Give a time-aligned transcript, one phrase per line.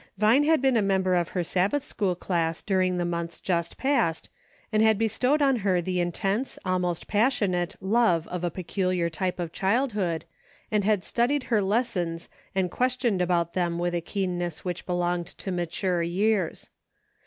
[0.17, 4.29] Vine had been a member of her Sabbath school class during the months just passed,
[4.73, 9.51] and had bestowed on her the intense, almost passionate, love of a peculiar' type of
[9.53, 10.25] childhood,
[10.71, 12.29] and had studied her lessor f^ 92 "I WILL.
[12.63, 16.71] and questioned about them with a keenness which belonged to mature years.